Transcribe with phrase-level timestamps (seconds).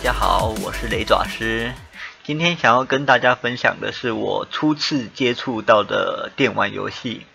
[0.00, 1.74] 大家好，我是雷爪师。
[2.24, 7.26] 今天想要跟大家分享的是我初次接触到的电玩游戏。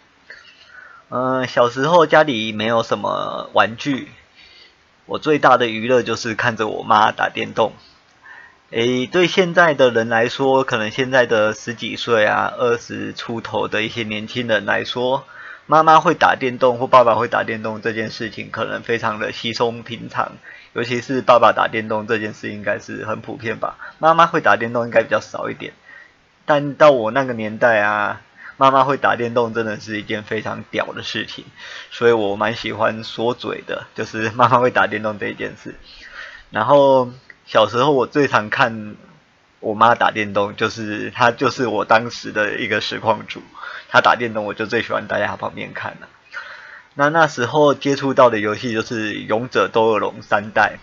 [1.09, 4.07] 嗯，小时候家里没有什么玩具，
[5.05, 7.73] 我最大的娱乐就是看着我妈打电动。
[8.71, 15.23] 诶，对现在的人来说，可能现在的十几岁啊、二十出头的一些年轻人来说，
[15.67, 20.31] 妈妈会打电动或爸爸会打电动这件事情，可能非常的稀松平常。
[20.75, 23.77] 尤其是爸爸打电动这件事，应该是很普遍吧。
[23.97, 25.71] 妈妈会打电动应该比较少一点。
[26.45, 28.21] 但到我那个年代啊，
[28.57, 31.45] 妈妈会打电动真的是一件非常屌的事情，
[31.91, 35.75] 所以我蛮喜欢说嘴的，就是 妈妈会打电动这一件事。
[36.51, 37.09] 然后
[37.45, 38.97] 小时候我最常看
[39.61, 43.41] 我妈打电动，就是她就是我当时的一个实况主，
[43.87, 46.09] 她打电动我就最喜欢待在她旁边看了。
[46.97, 50.79] 那那时候接触到的游戏就是《勇者斗恶龙》三代，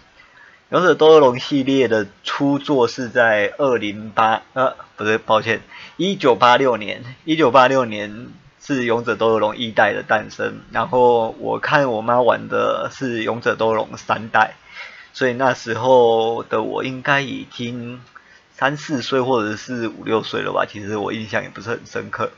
[0.74, 5.62] 《勇者斗恶龙》系列的初作是在二零八呃，不对，抱歉，
[5.96, 8.26] 一九八六年，一九八六年
[8.60, 10.60] 是《勇者斗恶龙》一代的诞生。
[10.70, 14.56] 然后我看我妈玩的是《勇者斗恶龙》三代，
[15.14, 18.02] 所以那时候的我应该已经
[18.52, 22.30] 三四岁或者是五六岁了吧，其实我印象也不是很深刻。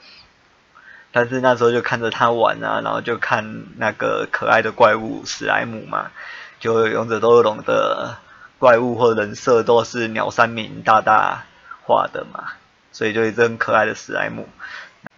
[1.17, 6.11] 但是那时候就看着他玩啊，然后就看那个可爱的怪物史莱姆嘛，
[6.59, 8.17] 就勇者斗恶龙的
[8.59, 11.45] 怪物或人设都是鸟山明大大
[11.87, 12.55] 画的嘛，
[12.91, 14.49] 所以就一只很可爱的史莱姆。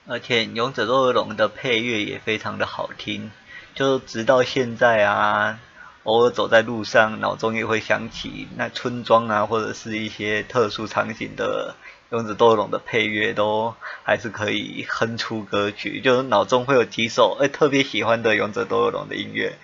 [0.06, 3.30] 而且勇者斗恶龙的配乐也非常的好听，
[3.74, 5.58] 就直到现在啊，
[6.02, 11.74] 偶尔走在路上，脑中也会想起那村庄啊，或者是一些特殊场景的。
[12.10, 19.54] 勇者斗恶龙的配乐都还是可以哼出歌曲，就是脑中会有几首哎特别喜欢的勇者斗恶龙的音乐，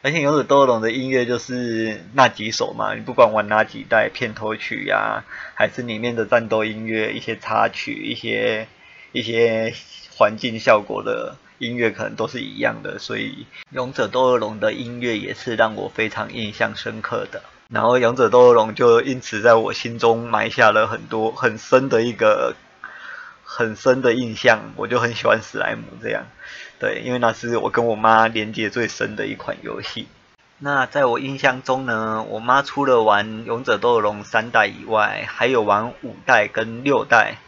[0.00, 5.24] 而且勇者斗恶龙的音乐就是那几首嘛，你不管玩哪几代片头曲呀，
[5.54, 8.66] 还是里面的战斗音乐、一些插曲、一些
[9.12, 9.74] 一些
[10.16, 17.42] 环境效果的音乐，可能都是一样的，所以勇者斗恶龙的音乐也是让我非常印象深刻的。
[17.72, 22.56] 然后《勇者斗恶龙》就因此在我心中埋下了很多很深的一个
[23.44, 26.24] 很深的印象，我就很喜欢史莱姆这样，
[26.80, 30.08] 对，因为那是我跟我妈连接最深的一款游戏。
[30.58, 37.38] 那在我印象中呢，我妈除了玩《勇者斗恶龙》三代以外，还有玩五代跟六代，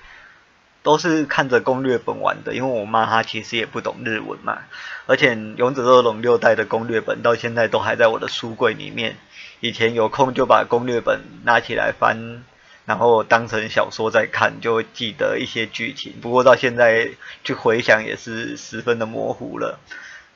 [0.82, 4.58] 都是看着攻略本玩的，因为我妈她其实也不懂日文嘛，
[5.06, 9.16] 而且《勇者斗龙》六代的攻略本到现在都还在我的书柜里面。
[9.60, 12.42] 以前有空就把攻略本拿起来翻，
[12.84, 16.14] 然后当成小说在看，就会记得一些剧情。
[16.20, 17.12] 不过到现在
[17.44, 19.78] 去回想也是十分的模糊了。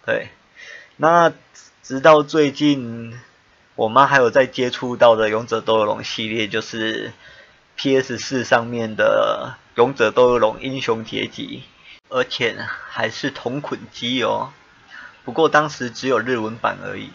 [0.04, 0.28] 对，
[0.96, 1.32] 那
[1.82, 3.18] 直到最近，
[3.74, 7.12] 我妈还有在接触到的《勇者斗龙》系列，就是
[7.76, 11.62] PS 四上面的《勇者斗恶龙英雄结集》，
[12.14, 12.56] 而且
[12.88, 14.52] 还是同捆机哦。
[15.24, 17.10] 不过当时只有日文版而已。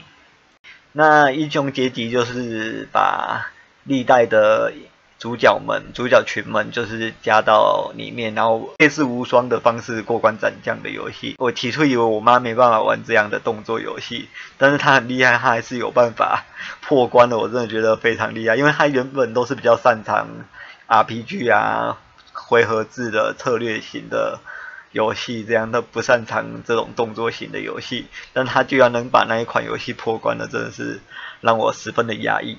[0.92, 3.52] 那英雄结集就是把
[3.84, 4.74] 历代的
[5.22, 11.36] 主角们、主角群们，就是加到里面，然后类似无双的方式过关斩将的游戏。
[11.38, 16.46] 我起初以为我妈没办法玩这样的动作游戏，但是她很厉害，她还是有办法
[16.82, 17.38] 破关的。
[17.38, 20.28] 我真的觉得非常厉害，因为她原本都是比较擅长
[20.88, 22.00] RPG 啊、
[22.34, 24.40] 回合制的策略型的。
[24.94, 31.00] 游戏这样，的不擅长这种动作型的游戏，但他居然能把那一款游戏破关了，真的是
[31.40, 32.58] 让我十分的压抑。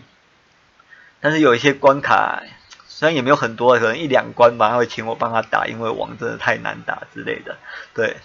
[1.22, 2.43] 但是有一些关卡，
[2.88, 7.56] 虽然也没有很多，可能一两关吧，他会请我帮他打，因为王真的太难打之类的。
[7.94, 8.16] 对，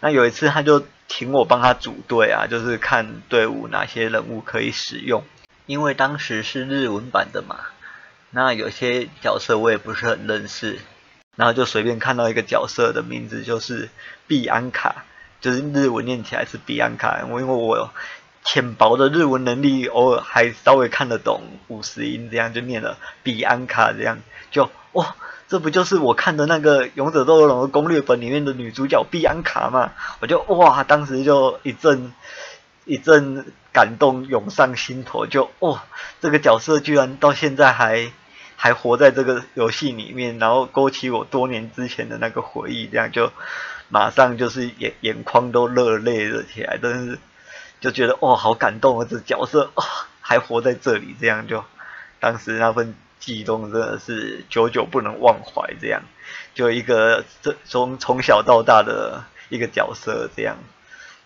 [0.00, 5.24] 那有一次他就请我帮他组队啊，就是看队伍哪些人物可以使用，
[5.66, 7.58] 因为当时是日文版的嘛，
[8.30, 10.78] 那有些角色我也不是很认识。
[11.36, 13.88] 然后就随便看到一个角色的名字，就是
[14.28, 15.04] 碧安卡，
[15.40, 17.20] 就是日文念起来是碧安卡。
[17.24, 17.90] 因为我
[18.44, 24.20] 浅薄的日文能力，偶尔还稍微看得懂五十音，这样就念了碧安卡，这样
[24.50, 25.16] 就哇，
[25.48, 29.92] 这不就是我看的那个《勇者斗恶龙》的攻略本里面的女主角碧安卡吗？
[30.20, 32.12] 我就哇，当时就一阵
[32.84, 35.82] 一阵感动涌上心头，就哇，
[36.20, 38.12] 这个角色居然到现在还。
[38.56, 43.30] 还活在这个游戏里面，然后勾起我多年之前的那个回忆，这样就
[43.88, 47.18] 马上就是眼眼眶都热泪了起来，真是
[47.84, 49.06] 就觉得哇，好感动啊！
[49.10, 49.84] 这角色啊
[50.22, 51.62] 还活在这里，这样就
[52.18, 55.74] 当时那份激动真的是久久不能忘怀。
[55.78, 56.00] 这样
[56.54, 60.56] 就一个这从从小到大的一个角色，这样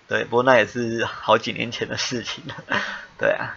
[0.08, 2.54] 对，不过那也是好几年前的事情了，
[3.18, 3.54] 对啊。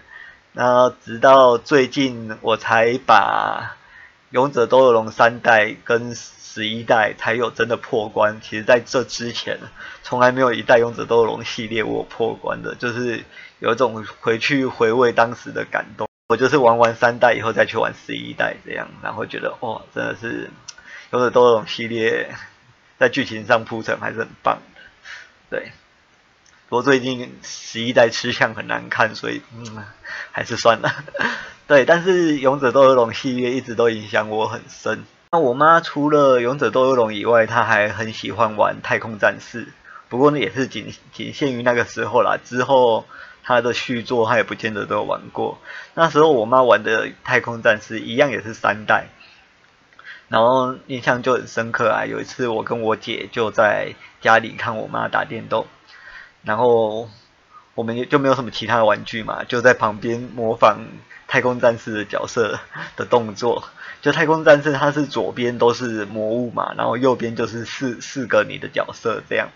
[0.53, 3.77] 那直到最近我才把
[4.31, 8.41] 勇者斗恶龙三代跟十一代才有真的破关。
[8.41, 9.59] 其实在这之前，
[10.03, 13.23] 从来没有一代勇者斗恶龙系列我破关的，就是
[13.59, 16.07] 有一种回去回味当时的感动。
[16.27, 20.49] 我就是玩完三代以后再去玩十一代这样，然后觉得哇，真的是
[21.11, 22.33] 勇者斗恶龙系列
[22.97, 24.81] 在剧情上铺陈还是很棒的，
[25.49, 25.71] 对。
[26.69, 29.83] 不过最近十一代吃相很难看，所以嗯，
[30.31, 31.03] 还是算了。
[31.67, 35.03] 对，但是勇者斗恶龙系列一直都影响我很深。
[35.31, 39.67] 那我妈除了勇者斗恶龙以外，她还很喜欢玩太空战士。
[40.09, 42.37] 不过呢，也是仅仅限于那个时候啦。
[42.43, 43.05] 之后
[43.43, 45.57] 她的续作，她也不见得都有玩过。
[45.93, 49.05] 那时候我妈玩的太空战士一样也是三代，
[50.27, 52.05] 然后印象就很深刻啊。
[52.05, 55.65] 有一次我跟我姐就在家里看我妈打电动。
[56.43, 57.07] 然后
[57.75, 60.79] 我们也就没有什么其他的玩具嘛，就在旁边模仿
[61.27, 62.59] 太空战士的角色
[62.95, 63.63] 的动作。
[64.01, 69.49] 就太空战士，它是左边都是魔物嘛，然后右边就是四四个你的角色这样。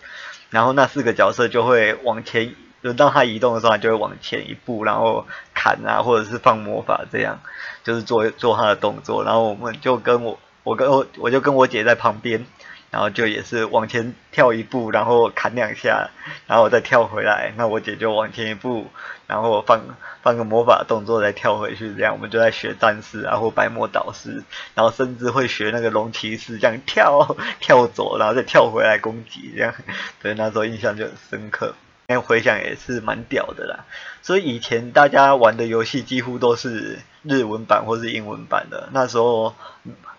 [0.52, 5.26] 然后那四个角色就会往前，轮到他移动的时候，他就会往前一步，然后
[5.56, 7.42] 砍啊，或者是放魔法这样，
[7.84, 9.24] 就是做做他的动作。
[9.24, 12.46] 然后我们就跟我我跟我我就跟我姐在旁边。
[12.96, 16.12] 然后就也是往前跳一步，然后砍两下，
[16.48, 17.52] 然后再跳回来。
[17.58, 18.88] 那我姐就往前一步，
[19.28, 19.82] 然后放
[20.24, 21.94] 放个魔法动作再跳回去。
[21.94, 24.42] 这样我们就在学战士啊，或白魔导师，
[24.76, 29.52] 然后甚至会学那个龙骑士这样跳跳走，然后再跳回来攻击。
[29.58, 29.76] 这样
[30.22, 31.76] 对那时候印象就很深刻。
[32.08, 33.84] 现在回想也是蛮屌的啦。
[34.22, 39.54] 所以以前大家玩的游戏几乎都是日文版或是英文版的，那时候。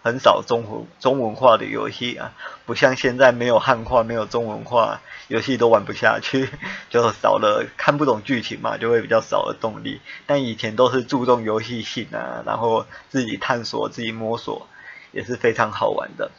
[0.02, 2.32] 很少中文中文化的游戏啊，
[2.64, 6.48] 不像现在没有汉化、没有中文化，游戏都玩不下去，
[6.90, 10.00] 就少了看不懂剧情嘛，就会比较少了动力。
[10.26, 14.68] 但以前都是注重游戏性啊，然后自己探索、自己摸索，
[15.10, 16.30] 也是非常好玩的。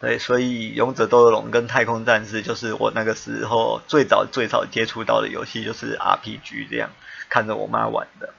[0.00, 6.90] 对，所以《勇者斗恶龙》跟《太空战士》就是我那个时候最早最早接触到的游戏，就是 RPG 这样，
[7.28, 8.34] 看着我妈玩的。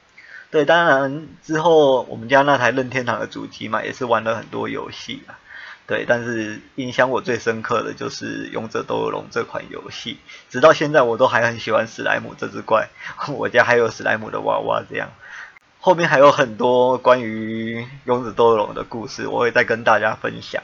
[0.56, 5.36] 对，当然之后我们家那台任天堂的主机嘛，也是玩了很多游戏啊。
[5.86, 10.18] 对，但是印象我最深刻的就是《勇者斗恶龙》这款游戏，
[10.50, 12.88] 直到现在我都还很喜欢史莱姆这只怪，
[13.36, 15.10] 我家还有史莱姆的娃娃这样。
[15.82, 20.64] 后面还有很多关于《勇者斗恶龙》的故事，我会再跟大家分享。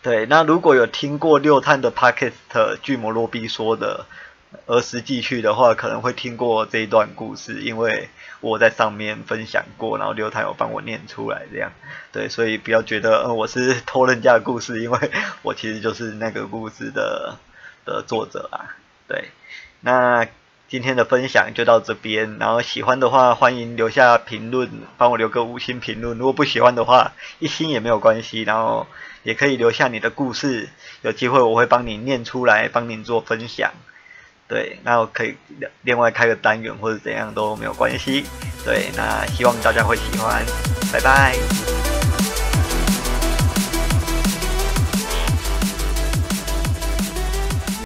[0.00, 4.06] 对，那如果有听过六探的 Podcast 巨魔洛比说的。
[4.66, 8.08] 儿时记去的话，可能会听过这一段故事，因为
[8.40, 11.72] 我在上面分享过，然后刘太有帮我念出来，这样，
[12.12, 15.10] 对，所以不要觉得呃我是偷人家的故事，因为
[15.42, 17.36] 我其实就是那个故事的
[17.84, 18.76] 的作者啊，
[19.08, 19.30] 对，
[19.80, 20.26] 那
[20.66, 28.86] 今天的分享就到这边，然后喜欢的话欢迎留下评论，帮我留个五星评论，如果不喜欢的话，一星也没有关系，然后
[29.22, 30.68] 也可以留下你的故事，
[31.02, 33.72] 有机会我会帮你念出来，帮您做分享。
[34.54, 35.34] 对，那我可以
[35.82, 38.24] 另外开个单元或者怎样都没有关系。
[38.64, 40.44] 对，那希望大家会喜欢，
[40.92, 41.73] 拜拜。